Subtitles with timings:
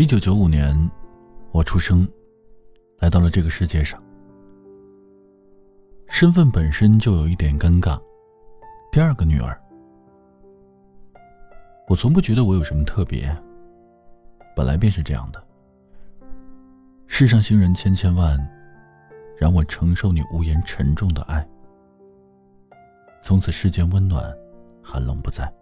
[0.00, 0.74] 一九九五年，
[1.52, 2.08] 我出生，
[3.00, 4.02] 来到了这个世界上。
[6.08, 8.00] 身份本身就有一点尴尬。
[8.90, 9.60] 第二个女儿，
[11.86, 13.30] 我从不觉得我有什么特别，
[14.56, 15.46] 本来便是这样的。
[17.06, 18.38] 世上行人千千万，
[19.36, 21.46] 让我承受你无言沉重的爱。
[23.22, 24.34] 从此世间温暖，
[24.82, 25.52] 寒冷不再。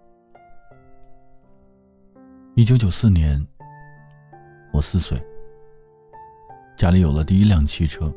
[2.55, 3.45] 一九九四年，
[4.72, 5.20] 我四岁，
[6.76, 8.12] 家里有了第一辆汽车。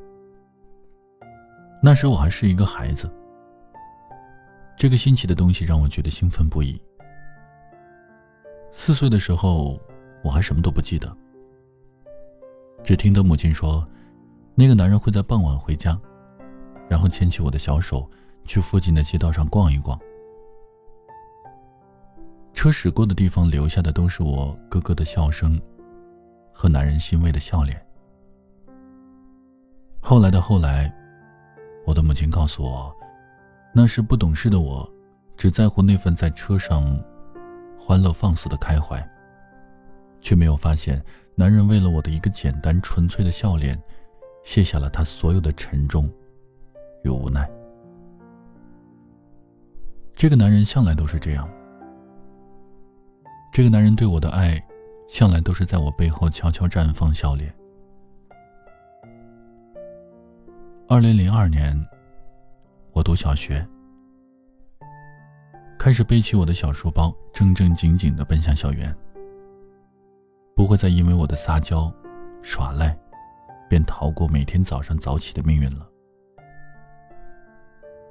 [1.81, 3.09] 那时我还是一个孩子，
[4.77, 6.79] 这个新奇的东西让我觉得兴奋不已。
[8.71, 9.79] 四岁的时候，
[10.23, 11.11] 我还什么都不记得，
[12.83, 13.87] 只听得母亲说，
[14.53, 15.99] 那个男人会在傍晚回家，
[16.87, 18.07] 然后牵起我的小手，
[18.45, 19.99] 去附近的街道上逛一逛。
[22.53, 25.59] 车驶过的地方，留下的都是我咯咯的笑声，
[26.61, 27.83] 和男人欣慰的笑脸。
[29.99, 30.95] 后来的后来。
[31.83, 32.95] 我的母亲告诉我，
[33.73, 34.87] 那时不懂事的我，
[35.35, 36.95] 只在乎那份在车上
[37.75, 39.03] 欢乐放肆的开怀，
[40.21, 43.81] 却没有发现男人为了我的一个简单纯粹的笑脸，
[44.43, 46.07] 卸下了他所有的沉重
[47.03, 47.49] 与无奈。
[50.15, 51.49] 这个男人向来都是这样，
[53.51, 54.63] 这个男人对我的爱，
[55.11, 57.53] 向来都是在我背后悄悄绽放笑脸。
[60.87, 61.77] 二零零二年，
[62.93, 63.67] 我读小学，
[65.77, 68.95] 开始背起我的小书包，正正经经的奔向校园。
[70.55, 71.91] 不会再因为我的撒娇、
[72.41, 72.97] 耍赖，
[73.67, 75.85] 便逃过每天早上早起的命运了。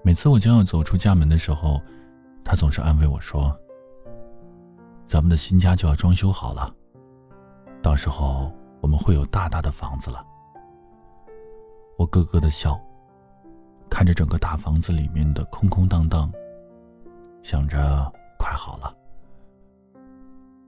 [0.05, 1.81] 每次我将要走出家门的时候，
[2.45, 3.59] 他总是安慰我说
[5.09, 6.75] ：“咱们的新家就要装修好了，
[7.83, 10.25] 到时候我们会有大大的房子了。”
[11.99, 12.81] 我咯咯的笑，
[13.91, 16.33] 看着整个大房子里面的空空荡荡，
[17.43, 18.95] 想着快好了，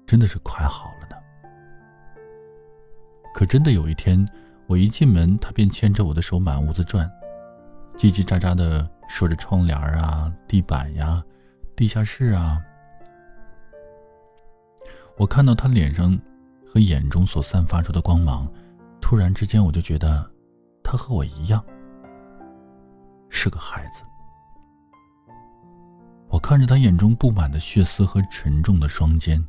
[0.07, 1.17] 真的是快好了呢。
[3.33, 4.29] 可真的有一天，
[4.67, 7.11] 我一进门，他便牵着我的手满屋子转，
[7.97, 11.25] 叽叽喳喳的说着窗帘啊、地板呀、
[11.75, 12.61] 地下室啊。
[15.17, 16.19] 我看到他脸上
[16.73, 18.51] 和眼中所散发出的光芒，
[18.99, 20.27] 突然之间，我就觉得。
[20.83, 21.63] 他和我一样，
[23.29, 24.03] 是个孩子。
[26.29, 29.43] 我看着他眼中布满的血丝和沉重的双肩，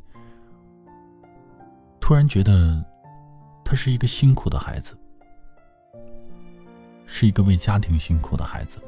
[1.98, 2.84] 突然觉得，
[3.64, 4.96] 他是一个辛苦的孩子，
[7.04, 8.78] 是一个为家庭辛苦的孩子。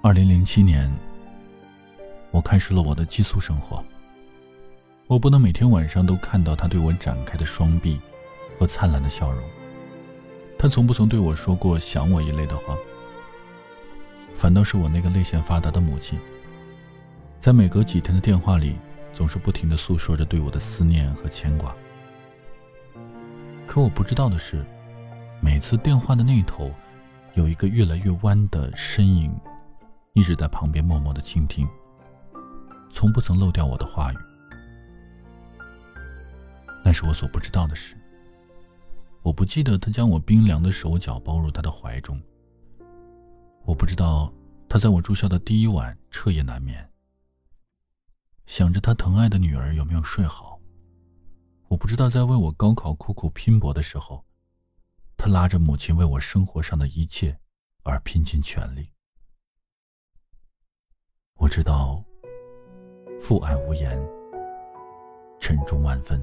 [0.00, 0.90] 二零零七年，
[2.30, 3.84] 我开始了我的寄宿生活。
[5.06, 8.00] 我不能每天晚上都看到他对我展开的双臂。
[8.58, 9.42] 和灿烂的笑容。
[10.58, 12.76] 他从不曾对我说过想我一类的话，
[14.36, 16.18] 反倒是我那个泪腺发达的母亲，
[17.40, 18.76] 在每隔几天的电话里，
[19.12, 21.74] 总是不停的诉说着对我的思念和牵挂。
[23.66, 24.64] 可我不知道的是，
[25.40, 26.70] 每次电话的那头，
[27.34, 29.34] 有一个越来越弯的身影，
[30.12, 31.66] 一直在旁边默默的倾听，
[32.92, 34.16] 从不曾漏掉我的话语。
[36.94, 37.94] 是我所不知道的事。
[39.22, 42.22] 我不记得他将我冰凉的手脚包入他的怀中。
[43.64, 44.32] 我不知道
[44.68, 46.88] 他在我住校的第一晚彻夜难眠，
[48.46, 50.60] 想着他疼爱的女儿有没有睡好。
[51.68, 54.24] 我不知道在为我高考苦苦拼搏的时候，
[55.16, 57.36] 他拉着母亲为我生活上的一切
[57.82, 58.90] 而拼尽全力。
[61.36, 62.04] 我知道
[63.20, 63.98] 父爱无言，
[65.40, 66.22] 沉重万分。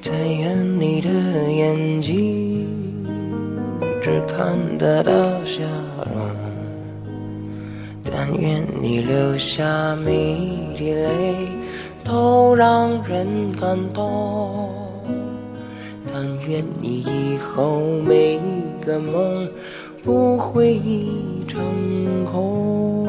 [0.00, 1.10] 但愿你的
[1.52, 2.66] 眼睛
[4.00, 5.12] 只看得到
[5.44, 5.62] 笑
[6.14, 6.30] 容，
[8.02, 11.34] 但愿你流下每一滴泪
[12.02, 14.70] 都让人感动，
[16.12, 19.46] 但愿你以后每一个梦
[20.02, 21.60] 不会一场
[22.24, 23.06] 空。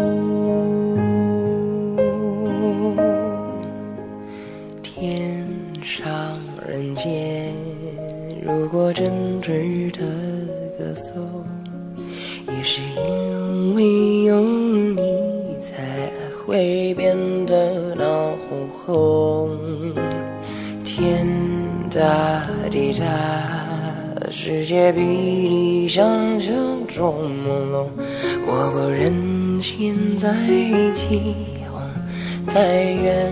[8.49, 9.99] 如果真值得
[10.75, 11.15] 歌颂，
[12.47, 15.01] 也是因为有你
[15.69, 16.09] 才
[16.47, 17.15] 会变
[17.45, 19.57] 得闹哄哄。
[20.83, 21.27] 天
[21.91, 26.03] 大地大，世界比你想
[26.39, 26.55] 象
[26.87, 27.85] 中朦胧，
[28.47, 30.27] 我不忍心再
[30.95, 31.35] 起
[31.71, 31.79] 哄，
[32.47, 33.31] 但愿